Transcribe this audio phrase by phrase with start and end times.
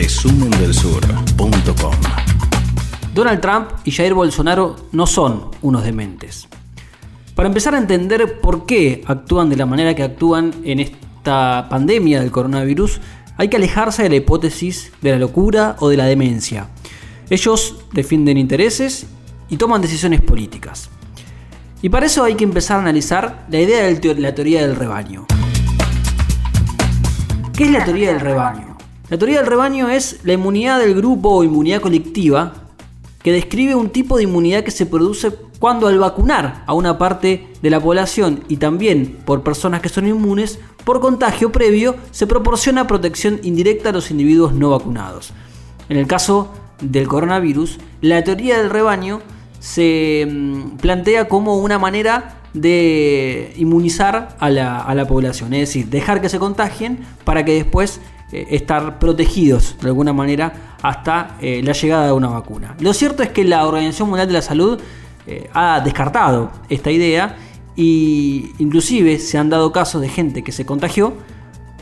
[0.00, 1.94] resumendelsur.com.
[3.14, 6.48] Donald Trump y Jair Bolsonaro no son unos dementes.
[7.34, 12.20] Para empezar a entender por qué actúan de la manera que actúan en esta pandemia
[12.20, 12.98] del coronavirus,
[13.36, 16.68] hay que alejarse de la hipótesis de la locura o de la demencia.
[17.28, 19.06] Ellos defienden intereses
[19.50, 20.88] y toman decisiones políticas.
[21.82, 25.26] Y para eso hay que empezar a analizar la idea de la teoría del rebaño.
[27.54, 28.69] ¿Qué es la teoría del rebaño?
[29.10, 32.52] La teoría del rebaño es la inmunidad del grupo o inmunidad colectiva
[33.24, 37.48] que describe un tipo de inmunidad que se produce cuando al vacunar a una parte
[37.60, 42.86] de la población y también por personas que son inmunes, por contagio previo se proporciona
[42.86, 45.32] protección indirecta a los individuos no vacunados.
[45.88, 49.22] En el caso del coronavirus, la teoría del rebaño
[49.58, 56.28] se mm, plantea como una manera de inmunizar a la, población, es decir, dejar que
[56.28, 58.00] se contagien para que después
[58.32, 62.76] eh, estar protegidos de alguna manera hasta eh, la llegada de una vacuna.
[62.78, 64.78] Lo cierto es que la Organización Mundial de la Salud
[65.26, 67.36] eh, ha descartado esta idea
[67.74, 71.14] y inclusive se han dado casos de gente que se contagió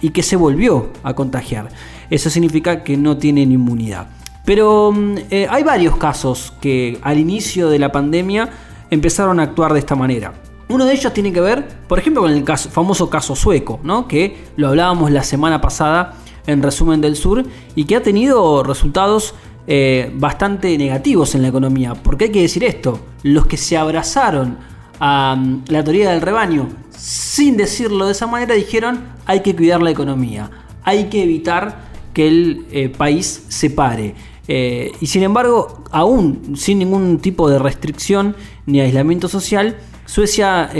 [0.00, 1.68] y que se volvió a contagiar.
[2.10, 4.06] Eso significa que no tienen inmunidad.
[4.44, 5.16] Pero mm,
[5.50, 8.50] hay varios casos que al inicio de la pandemia
[8.88, 10.32] empezaron a actuar de esta manera.
[10.68, 14.06] Uno de ellos tiene que ver, por ejemplo, con el famoso caso sueco, ¿no?
[14.06, 16.14] que lo hablábamos la semana pasada
[16.46, 17.44] en resumen del sur
[17.74, 19.34] y que ha tenido resultados
[19.68, 21.94] eh, bastante negativos en la economía.
[21.94, 24.58] Porque hay que decir esto, los que se abrazaron
[25.00, 29.82] a mm, la teoría del rebaño sin decirlo de esa manera dijeron hay que cuidar
[29.82, 30.50] la economía,
[30.82, 34.14] hay que evitar que el eh, país se pare.
[34.48, 40.70] Eh, y sin embargo, aún sin ningún tipo de restricción ni aislamiento social, Suecia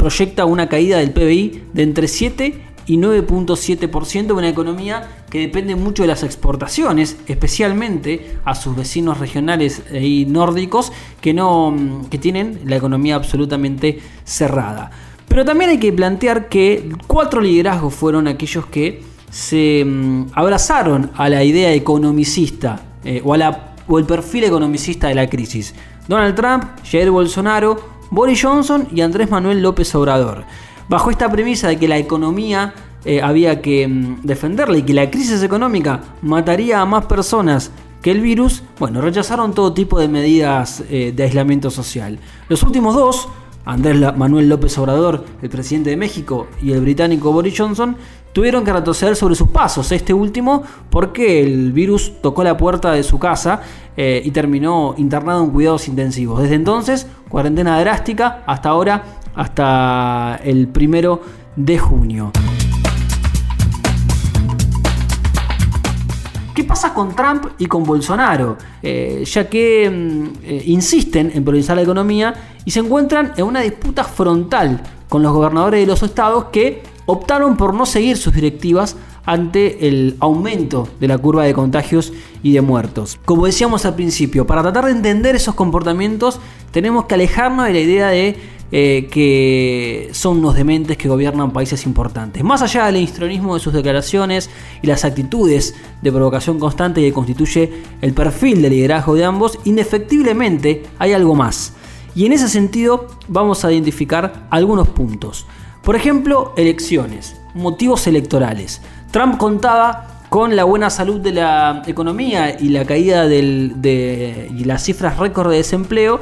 [0.00, 6.02] proyecta una caída del PBI de entre 7 y 9.7%, una economía que depende mucho
[6.02, 12.76] de las exportaciones, especialmente a sus vecinos regionales y nórdicos que, no, que tienen la
[12.76, 14.90] economía absolutamente cerrada.
[15.28, 21.28] Pero también hay que plantear que cuatro liderazgos fueron aquellos que se mm, abrazaron a
[21.28, 25.74] la idea economicista eh, o, a la, o el perfil economicista de la crisis.
[26.08, 30.44] Donald Trump, Jair Bolsonaro, Boris Johnson y Andrés Manuel López Obrador.
[30.90, 32.74] Bajo esta premisa de que la economía
[33.04, 37.70] eh, había que mm, defenderla y que la crisis económica mataría a más personas
[38.02, 42.18] que el virus, bueno, rechazaron todo tipo de medidas eh, de aislamiento social.
[42.48, 43.28] Los últimos dos,
[43.64, 47.96] Andrés Manuel López Obrador, el presidente de México, y el británico Boris Johnson,
[48.32, 49.92] tuvieron que retroceder sobre sus pasos.
[49.92, 53.62] Este último porque el virus tocó la puerta de su casa
[53.96, 56.42] eh, y terminó internado en cuidados intensivos.
[56.42, 61.20] Desde entonces, cuarentena drástica hasta ahora, hasta el primero
[61.56, 62.32] de junio.
[66.54, 68.58] ¿Qué pasa con Trump y con Bolsonaro?
[68.82, 73.60] Eh, ya que mm, eh, insisten en priorizar la economía y se encuentran en una
[73.60, 78.96] disputa frontal con los gobernadores de los estados que optaron por no seguir sus directivas
[79.24, 83.18] ante el aumento de la curva de contagios y de muertos.
[83.24, 86.40] Como decíamos al principio, para tratar de entender esos comportamientos
[86.72, 88.36] tenemos que alejarnos de la idea de
[88.72, 92.44] eh, que son unos dementes que gobiernan países importantes.
[92.44, 94.48] Más allá del histrionismo de sus declaraciones
[94.80, 100.84] y las actitudes de provocación constante que constituye el perfil de liderazgo de ambos, indefectiblemente
[101.00, 101.72] hay algo más.
[102.14, 105.46] Y en ese sentido vamos a identificar algunos puntos.
[105.82, 108.82] Por ejemplo, elecciones, motivos electorales.
[109.10, 114.84] Trump contaba con la buena salud de la economía y la caída de y las
[114.84, 116.20] cifras récord de desempleo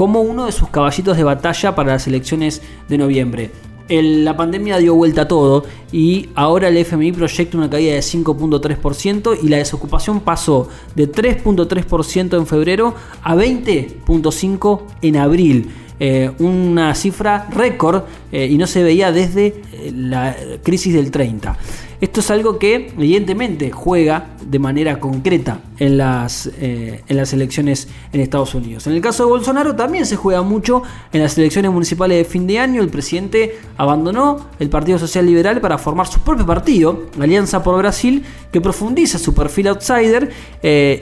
[0.00, 3.50] como uno de sus caballitos de batalla para las elecciones de noviembre.
[3.90, 9.38] la pandemia dio vuelta a todo y ahora el FMI proyecta una caída de 5.3%
[9.42, 15.70] y la desocupación pasó de 3.3% en febrero a 20.5% en abril.
[16.02, 21.58] Eh, una cifra récord eh, y no se veía desde eh, la crisis del 30.
[22.00, 28.22] Esto es algo que evidentemente juega de manera concreta en las, en las elecciones en
[28.22, 28.86] Estados Unidos.
[28.86, 30.82] En el caso de Bolsonaro también se juega mucho
[31.12, 32.80] en las elecciones municipales de fin de año.
[32.80, 38.24] El presidente abandonó el Partido Social Liberal para formar su propio partido, Alianza por Brasil,
[38.50, 40.30] que profundiza su perfil outsider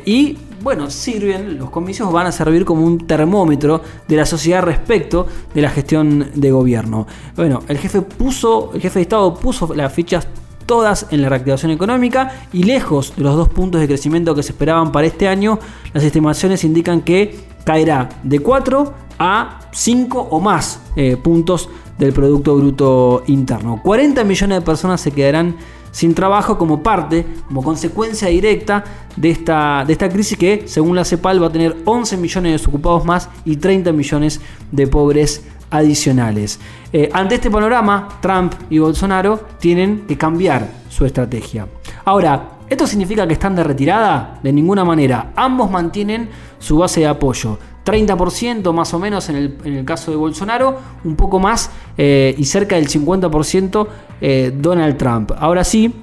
[0.04, 0.36] y
[0.68, 5.62] bueno, sirven, los comicios van a servir como un termómetro de la sociedad respecto de
[5.62, 7.06] la gestión de gobierno.
[7.36, 10.28] Bueno, el jefe puso, el jefe de Estado puso las fichas
[10.66, 14.52] todas en la reactivación económica y lejos de los dos puntos de crecimiento que se
[14.52, 15.58] esperaban para este año,
[15.94, 17.34] las estimaciones indican que
[17.64, 23.80] caerá de 4 a 5 o más eh, puntos del Producto Bruto Interno.
[23.82, 25.56] 40 millones de personas se quedarán
[25.90, 28.84] sin trabajo como parte, como consecuencia directa
[29.16, 32.58] de esta, de esta crisis que, según la CEPAL, va a tener 11 millones de
[32.58, 34.40] desocupados más y 30 millones
[34.70, 36.58] de pobres adicionales.
[36.92, 41.66] Eh, ante este panorama, Trump y Bolsonaro tienen que cambiar su estrategia.
[42.04, 44.38] Ahora, ¿esto significa que están de retirada?
[44.42, 45.32] De ninguna manera.
[45.36, 47.58] Ambos mantienen su base de apoyo.
[47.88, 52.76] 30% más o menos en el, caso de Bolsonaro, un poco más eh, y cerca
[52.76, 53.88] del 50%
[54.20, 55.32] eh, Donald Trump.
[55.38, 55.94] Ahora sí,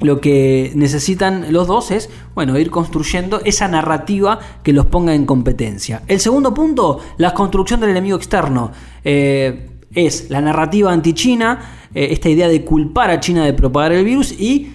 [0.00, 5.26] lo que necesitan los dos es, bueno, ir construyendo esa narrativa que los ponga en
[5.26, 6.02] competencia.
[6.06, 8.72] El segundo punto, la construcción del enemigo externo.
[9.04, 14.30] Eh, es la narrativa anti-China, esta idea de culpar a China de propagar el virus
[14.30, 14.72] y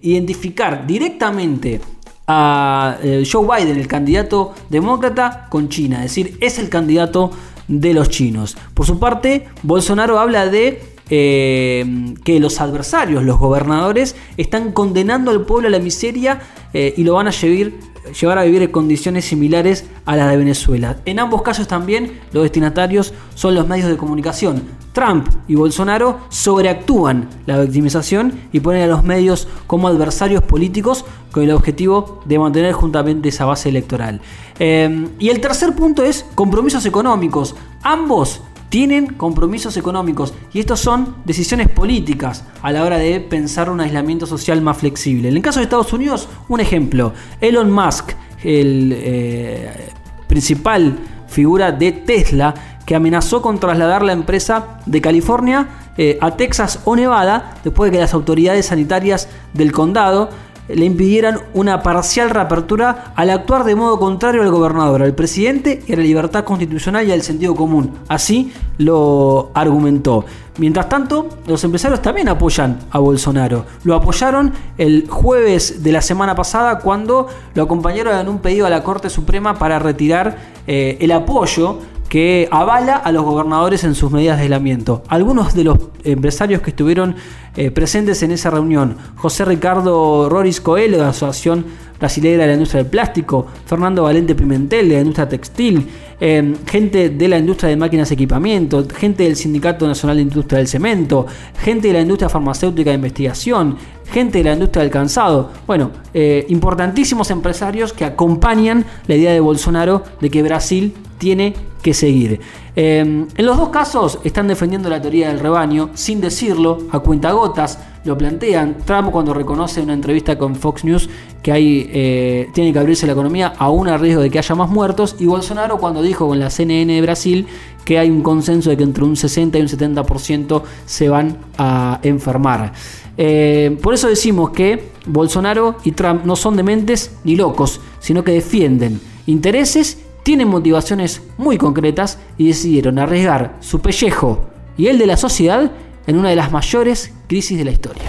[0.00, 1.78] identificar directamente
[2.26, 6.04] a eh, Joe Biden, el candidato demócrata, con China.
[6.04, 7.30] Es decir, es el candidato
[7.68, 8.56] de los chinos.
[8.74, 15.42] Por su parte, Bolsonaro habla de eh, que los adversarios, los gobernadores, están condenando al
[15.42, 16.40] pueblo a la miseria
[16.72, 17.72] eh, y lo van a llevar,
[18.12, 20.96] llevar a vivir en condiciones similares a las de Venezuela.
[21.04, 24.62] En ambos casos también los destinatarios son los medios de comunicación.
[24.92, 31.42] Trump y Bolsonaro sobreactúan la victimización y ponen a los medios como adversarios políticos con
[31.42, 34.22] el objetivo de mantener juntamente esa base electoral.
[34.58, 37.54] Eh, y el tercer punto es compromisos económicos.
[37.82, 43.80] Ambos tienen compromisos económicos y estos son decisiones políticas a la hora de pensar un
[43.80, 45.28] aislamiento social más flexible.
[45.28, 49.90] En el caso de Estados Unidos, un ejemplo, Elon Musk, el eh,
[50.26, 50.98] principal
[51.28, 52.54] figura de Tesla,
[52.84, 55.68] que amenazó con trasladar la empresa de California
[55.98, 60.30] eh, a Texas o Nevada después de que las autoridades sanitarias del condado
[60.68, 65.92] le impidieran una parcial reapertura al actuar de modo contrario al gobernador, al presidente y
[65.92, 67.92] a la libertad constitucional y al sentido común.
[68.08, 70.24] Así lo argumentó.
[70.58, 73.66] Mientras tanto, los empresarios también apoyan a Bolsonaro.
[73.84, 78.70] Lo apoyaron el jueves de la semana pasada cuando lo acompañaron en un pedido a
[78.70, 84.10] la Corte Suprema para retirar eh, el apoyo que avala a los gobernadores en sus
[84.10, 85.02] medidas de aislamiento.
[85.08, 87.16] Algunos de los empresarios que estuvieron
[87.56, 91.64] eh, presentes en esa reunión, José Ricardo Roris Coelho de la Asociación
[91.98, 95.88] Brasileira de la Industria del Plástico, Fernando Valente Pimentel de la Industria Textil,
[96.20, 100.58] eh, gente de la Industria de Máquinas y Equipamiento, gente del Sindicato Nacional de Industria
[100.58, 101.26] del Cemento,
[101.58, 103.76] gente de la Industria Farmacéutica de Investigación,
[104.10, 105.50] gente de la Industria del Cansado.
[105.66, 111.54] Bueno, eh, importantísimos empresarios que acompañan la idea de Bolsonaro de que Brasil tiene
[111.86, 112.40] que seguir.
[112.74, 117.78] Em, en los dos casos están defendiendo la teoría del rebaño sin decirlo, a cuentagotas
[118.02, 118.78] lo plantean.
[118.84, 121.08] Trump cuando reconoce en una entrevista con Fox News
[121.44, 124.68] que hay, eh, tiene que abrirse la economía aún a riesgo de que haya más
[124.68, 125.14] muertos.
[125.20, 127.46] Y Bolsonaro cuando dijo con la CNN de Brasil
[127.84, 132.00] que hay un consenso de que entre un 60 y un 70% se van a
[132.02, 132.72] enfermar.
[133.16, 138.32] Eh, por eso decimos que Bolsonaro y Trump no son dementes ni locos, sino que
[138.32, 145.16] defienden intereses tienen motivaciones muy concretas y decidieron arriesgar su pellejo y el de la
[145.16, 145.70] sociedad
[146.08, 148.02] en una de las mayores crisis de la historia.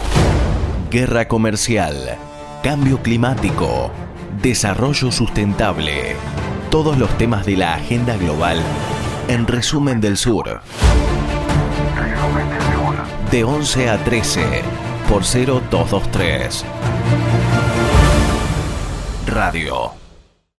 [0.89, 2.17] Guerra comercial,
[2.63, 3.91] cambio climático,
[4.41, 6.15] desarrollo sustentable,
[6.71, 8.63] todos los temas de la agenda global
[9.27, 10.61] en resumen del sur.
[13.29, 14.63] De 11 a 13
[15.07, 16.65] por 0223.
[19.27, 20.06] Radio